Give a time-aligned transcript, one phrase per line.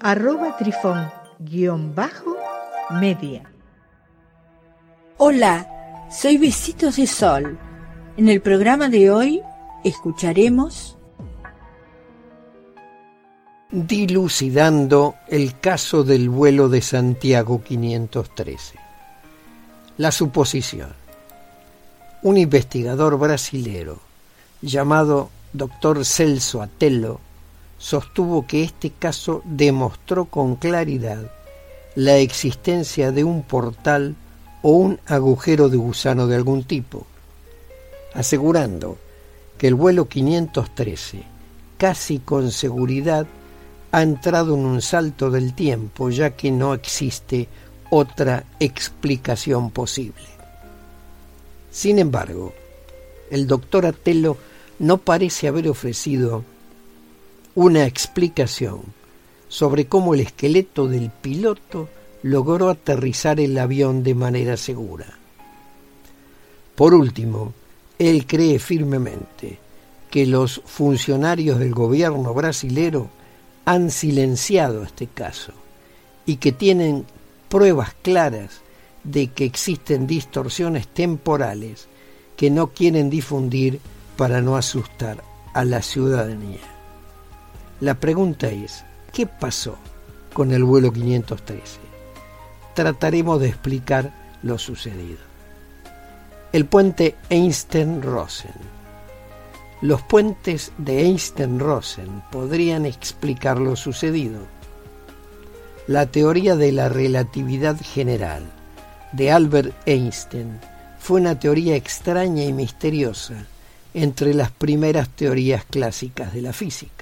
[0.00, 3.42] arroba trifón-media.
[5.18, 7.58] Hola, soy Besitos de Sol.
[8.16, 9.42] En el programa de hoy
[9.84, 10.96] escucharemos
[13.70, 18.78] dilucidando el caso del vuelo de Santiago 513.
[19.98, 20.92] La suposición.
[22.22, 23.98] Un investigador brasilero
[24.62, 26.04] llamado Dr.
[26.04, 27.20] Celso Atello
[27.78, 31.30] sostuvo que este caso demostró con claridad
[31.94, 34.16] la existencia de un portal
[34.62, 37.06] o un agujero de gusano de algún tipo,
[38.14, 38.98] asegurando
[39.58, 41.22] que el vuelo 513
[41.78, 43.26] casi con seguridad
[43.92, 47.48] ha entrado en un salto del tiempo ya que no existe
[47.90, 50.24] otra explicación posible.
[51.70, 52.52] Sin embargo,
[53.30, 54.36] el doctor Atelo
[54.78, 56.44] no parece haber ofrecido
[57.56, 58.82] una explicación
[59.48, 61.88] sobre cómo el esqueleto del piloto
[62.22, 65.06] logró aterrizar el avión de manera segura.
[66.74, 67.54] Por último,
[67.98, 69.58] él cree firmemente
[70.10, 73.08] que los funcionarios del gobierno brasilero
[73.64, 75.52] han silenciado este caso
[76.26, 77.06] y que tienen
[77.48, 78.60] pruebas claras
[79.02, 81.88] de que existen distorsiones temporales
[82.36, 83.80] que no quieren difundir
[84.18, 86.75] para no asustar a la ciudadanía.
[87.80, 89.76] La pregunta es, ¿qué pasó
[90.32, 91.78] con el vuelo 513?
[92.74, 95.18] Trataremos de explicar lo sucedido.
[96.52, 98.54] El puente Einstein-Rosen.
[99.82, 104.40] Los puentes de Einstein-Rosen podrían explicar lo sucedido.
[105.86, 108.44] La teoría de la relatividad general
[109.12, 110.58] de Albert Einstein
[110.98, 113.34] fue una teoría extraña y misteriosa
[113.92, 116.95] entre las primeras teorías clásicas de la física.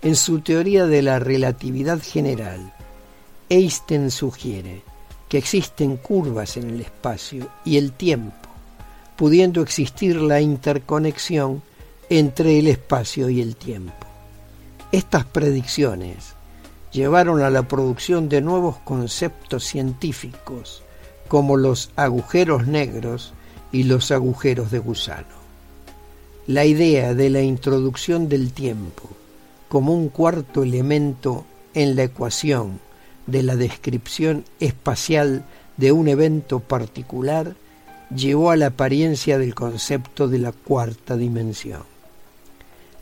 [0.00, 2.72] En su teoría de la relatividad general,
[3.48, 4.82] Einstein sugiere
[5.28, 8.48] que existen curvas en el espacio y el tiempo,
[9.16, 11.62] pudiendo existir la interconexión
[12.08, 14.06] entre el espacio y el tiempo.
[14.92, 16.34] Estas predicciones
[16.92, 20.84] llevaron a la producción de nuevos conceptos científicos
[21.26, 23.32] como los agujeros negros
[23.72, 25.38] y los agujeros de gusano.
[26.46, 29.17] La idea de la introducción del tiempo
[29.68, 32.80] como un cuarto elemento en la ecuación
[33.26, 35.44] de la descripción espacial
[35.76, 37.54] de un evento particular
[38.14, 41.82] llevó a la apariencia del concepto de la cuarta dimensión.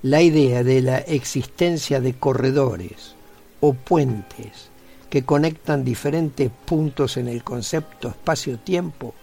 [0.03, 3.15] La idea de la existencia de corredores
[3.61, 4.69] o puentes
[5.09, 9.15] que conectan diferentes puntos en el concepto espacio-tiempo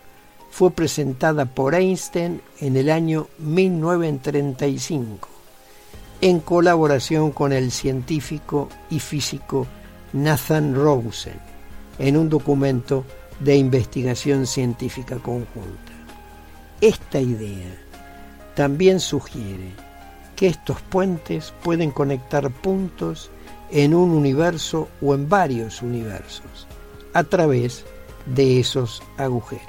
[0.50, 5.33] fue presentada por Einstein en el año 1935
[6.23, 9.67] en colaboración con el científico y físico
[10.13, 11.38] Nathan Rosen
[12.00, 13.03] en un documento
[13.41, 15.91] de investigación científica conjunta.
[16.79, 17.75] Esta idea
[18.56, 19.73] también sugiere
[20.38, 23.29] que estos puentes pueden conectar puntos
[23.69, 26.69] en un universo o en varios universos
[27.13, 27.84] a través
[28.28, 29.67] de esos agujeros.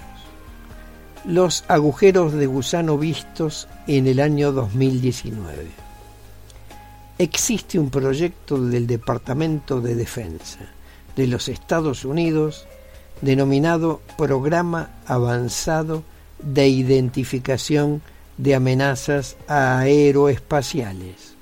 [1.25, 5.84] Los agujeros de gusano vistos en el año 2019
[7.19, 10.61] existe un proyecto del Departamento de Defensa
[11.15, 12.67] de los Estados Unidos
[13.21, 16.03] denominado Programa Avanzado
[16.41, 18.03] de Identificación
[18.37, 21.34] de Amenazas Aeroespaciales,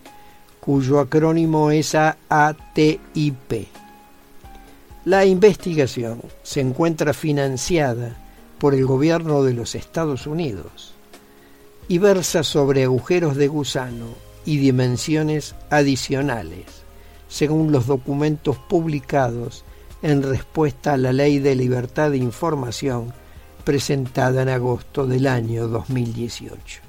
[0.61, 3.69] cuyo acrónimo es AATIP.
[5.07, 8.17] La investigación se encuentra financiada
[8.59, 10.95] por el gobierno de los Estados Unidos
[11.89, 16.67] y versa sobre agujeros de gusano y dimensiones adicionales,
[17.29, 19.65] según los documentos publicados
[20.03, 23.13] en respuesta a la Ley de Libertad de Información
[23.65, 26.81] presentada en agosto del año 2018.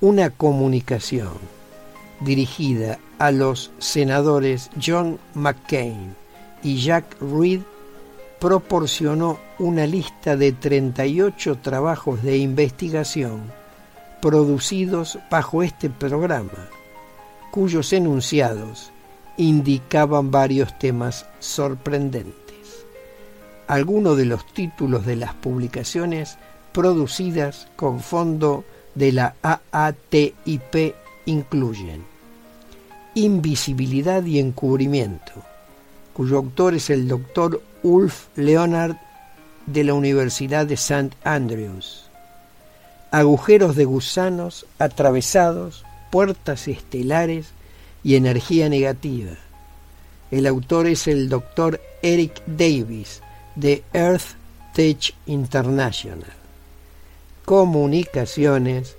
[0.00, 1.32] Una comunicación
[2.20, 6.14] dirigida a los senadores John McCain
[6.62, 7.60] y Jack Reed
[8.38, 13.57] proporcionó una lista de 38 trabajos de investigación
[14.20, 16.68] producidos bajo este programa,
[17.50, 18.90] cuyos enunciados
[19.36, 22.84] indicaban varios temas sorprendentes.
[23.66, 26.38] Algunos de los títulos de las publicaciones
[26.72, 30.94] producidas con fondo de la AATIP
[31.26, 32.04] incluyen
[33.14, 35.32] Invisibilidad y Encubrimiento,
[36.14, 38.96] cuyo autor es el doctor Ulf Leonard
[39.66, 41.10] de la Universidad de St.
[41.24, 42.07] Andrews.
[43.10, 47.48] Agujeros de gusanos atravesados, puertas estelares
[48.04, 49.32] y energía negativa.
[50.30, 53.22] El autor es el doctor Eric Davis
[53.56, 54.36] de Earth
[54.74, 56.32] Tech International.
[57.46, 58.94] Comunicaciones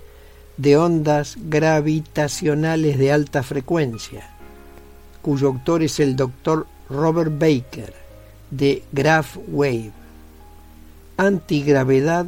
[0.56, 4.28] de ondas gravitacionales de alta frecuencia,
[5.22, 7.94] cuyo autor es el doctor Robert Baker
[8.50, 9.92] de Graph Wave.
[11.16, 12.26] Antigravedad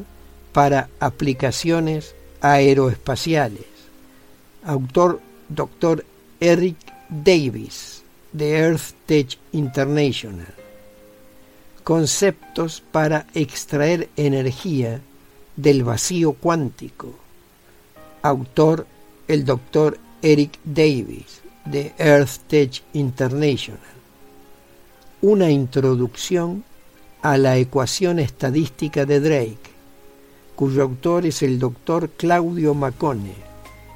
[0.53, 3.67] para aplicaciones aeroespaciales.
[4.65, 6.05] Autor Dr.
[6.41, 6.77] Eric
[7.09, 8.03] Davis
[8.33, 10.55] de Earth Tech International.
[11.85, 15.01] Conceptos para extraer energía
[15.57, 17.15] del vacío cuántico.
[18.23, 18.87] Autor
[19.29, 19.99] el Dr.
[20.23, 23.81] Eric Davis de Earth Tech International.
[25.21, 26.65] Una introducción
[27.23, 29.72] a la ecuación estadística de Drake,
[30.63, 33.35] cuyo autor es el doctor Claudio Macone,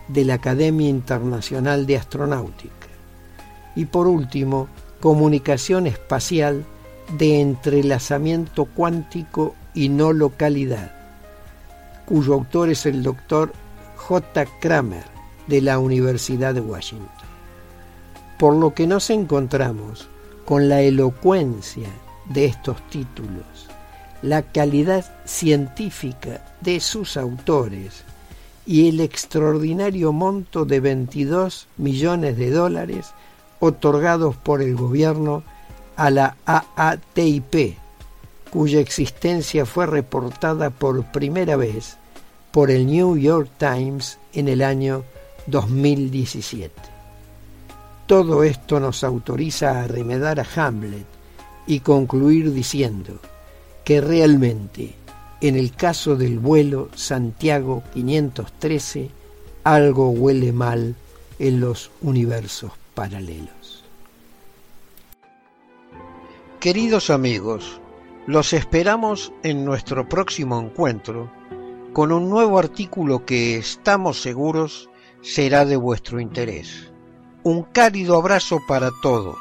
[0.09, 2.89] de la Academia Internacional de Astronáutica.
[3.77, 4.67] Y por último,
[5.01, 6.65] comunicación espacial
[7.17, 10.91] de entrelazamiento cuántico y no localidad,
[12.05, 13.53] cuyo autor es el doctor
[13.95, 14.47] J.
[14.61, 15.05] Kramer,
[15.47, 17.29] de la Universidad de Washington.
[18.41, 20.09] Por lo que nos encontramos
[20.45, 21.91] con la elocuencia
[22.29, 23.69] de estos títulos,
[24.23, 28.05] la calidad científica de sus autores
[28.67, 33.13] y el extraordinario monto de 22 millones de dólares
[33.61, 35.43] otorgados por el gobierno
[35.97, 37.77] a la AATIP,
[38.51, 41.97] cuya existencia fue reportada por primera vez
[42.51, 45.05] por el New York Times en el año
[45.47, 46.73] 2017.
[48.07, 51.07] Todo esto nos autoriza a remedar a Hamlet
[51.67, 53.21] y concluir diciendo
[53.87, 54.97] que realmente
[55.41, 59.11] en el caso del vuelo Santiago 513
[59.63, 60.97] algo huele mal
[61.39, 63.85] en los universos paralelos.
[66.59, 67.81] Queridos amigos,
[68.27, 71.31] los esperamos en nuestro próximo encuentro
[71.93, 74.91] con un nuevo artículo que estamos seguros
[75.23, 76.91] será de vuestro interés.
[77.45, 79.37] Un cálido abrazo para todos.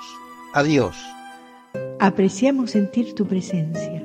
[0.53, 0.95] Adiós.
[1.99, 4.04] Apreciamos sentir tu presencia.